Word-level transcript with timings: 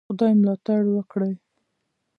خدای 0.07 0.33
ملاتړ 0.41 0.81
وکړی. 0.91 1.33